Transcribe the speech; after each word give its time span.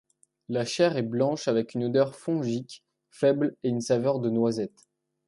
La 0.49 0.65
chair 0.65 0.97
est 0.97 1.03
blanche 1.03 1.47
avec 1.47 1.75
une 1.75 1.83
odeur 1.83 2.15
fongique 2.15 2.81
faible 3.11 3.55
et 3.61 3.69
une 3.69 3.81
saveur 3.81 4.19
de 4.19 4.31
noisette. 4.31 4.87